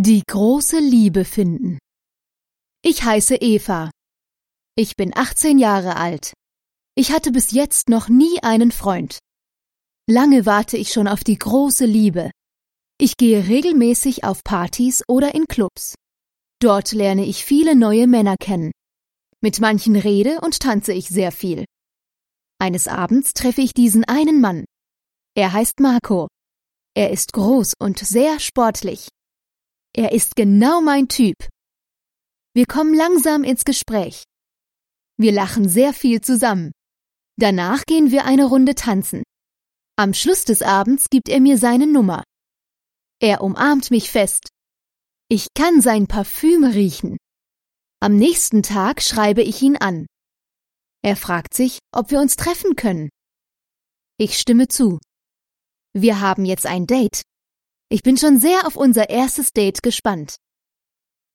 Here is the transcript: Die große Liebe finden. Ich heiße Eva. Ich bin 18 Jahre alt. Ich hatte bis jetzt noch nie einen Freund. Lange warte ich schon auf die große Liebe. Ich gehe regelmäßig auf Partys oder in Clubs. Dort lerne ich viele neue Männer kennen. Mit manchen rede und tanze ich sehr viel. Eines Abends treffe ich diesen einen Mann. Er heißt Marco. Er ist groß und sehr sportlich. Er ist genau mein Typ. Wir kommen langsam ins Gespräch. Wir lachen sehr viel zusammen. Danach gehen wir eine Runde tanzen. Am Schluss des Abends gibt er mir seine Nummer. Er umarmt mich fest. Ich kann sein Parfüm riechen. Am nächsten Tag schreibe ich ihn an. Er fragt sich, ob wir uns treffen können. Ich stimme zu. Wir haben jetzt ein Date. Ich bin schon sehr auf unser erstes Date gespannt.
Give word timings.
Die 0.00 0.22
große 0.24 0.78
Liebe 0.78 1.24
finden. 1.24 1.76
Ich 2.84 3.02
heiße 3.02 3.34
Eva. 3.34 3.90
Ich 4.76 4.94
bin 4.94 5.10
18 5.12 5.58
Jahre 5.58 5.96
alt. 5.96 6.34
Ich 6.94 7.10
hatte 7.10 7.32
bis 7.32 7.50
jetzt 7.50 7.88
noch 7.88 8.08
nie 8.08 8.40
einen 8.44 8.70
Freund. 8.70 9.18
Lange 10.08 10.46
warte 10.46 10.76
ich 10.76 10.92
schon 10.92 11.08
auf 11.08 11.24
die 11.24 11.36
große 11.36 11.84
Liebe. 11.84 12.30
Ich 13.00 13.16
gehe 13.16 13.48
regelmäßig 13.48 14.22
auf 14.22 14.44
Partys 14.44 15.02
oder 15.08 15.34
in 15.34 15.46
Clubs. 15.46 15.96
Dort 16.60 16.92
lerne 16.92 17.24
ich 17.24 17.44
viele 17.44 17.74
neue 17.74 18.06
Männer 18.06 18.36
kennen. 18.40 18.70
Mit 19.40 19.58
manchen 19.58 19.96
rede 19.96 20.40
und 20.42 20.60
tanze 20.60 20.92
ich 20.92 21.08
sehr 21.08 21.32
viel. 21.32 21.64
Eines 22.60 22.86
Abends 22.86 23.32
treffe 23.32 23.62
ich 23.62 23.74
diesen 23.74 24.04
einen 24.04 24.40
Mann. 24.40 24.64
Er 25.34 25.52
heißt 25.52 25.80
Marco. 25.80 26.28
Er 26.94 27.10
ist 27.10 27.32
groß 27.32 27.72
und 27.80 27.98
sehr 27.98 28.38
sportlich. 28.38 29.08
Er 29.98 30.12
ist 30.12 30.36
genau 30.36 30.80
mein 30.80 31.08
Typ. 31.08 31.34
Wir 32.54 32.66
kommen 32.66 32.94
langsam 32.94 33.42
ins 33.42 33.64
Gespräch. 33.64 34.22
Wir 35.16 35.32
lachen 35.32 35.68
sehr 35.68 35.92
viel 35.92 36.20
zusammen. 36.20 36.70
Danach 37.36 37.84
gehen 37.84 38.12
wir 38.12 38.24
eine 38.24 38.44
Runde 38.44 38.76
tanzen. 38.76 39.24
Am 39.96 40.14
Schluss 40.14 40.44
des 40.44 40.62
Abends 40.62 41.10
gibt 41.10 41.28
er 41.28 41.40
mir 41.40 41.58
seine 41.58 41.88
Nummer. 41.88 42.22
Er 43.20 43.40
umarmt 43.40 43.90
mich 43.90 44.08
fest. 44.08 44.50
Ich 45.28 45.48
kann 45.56 45.80
sein 45.80 46.06
Parfüm 46.06 46.62
riechen. 46.62 47.16
Am 47.98 48.14
nächsten 48.14 48.62
Tag 48.62 49.02
schreibe 49.02 49.42
ich 49.42 49.60
ihn 49.62 49.76
an. 49.76 50.06
Er 51.02 51.16
fragt 51.16 51.54
sich, 51.54 51.80
ob 51.92 52.12
wir 52.12 52.20
uns 52.20 52.36
treffen 52.36 52.76
können. 52.76 53.08
Ich 54.16 54.38
stimme 54.38 54.68
zu. 54.68 55.00
Wir 55.92 56.20
haben 56.20 56.44
jetzt 56.44 56.66
ein 56.66 56.86
Date. 56.86 57.22
Ich 57.90 58.02
bin 58.02 58.18
schon 58.18 58.38
sehr 58.38 58.66
auf 58.66 58.76
unser 58.76 59.08
erstes 59.08 59.54
Date 59.54 59.82
gespannt. 59.82 60.36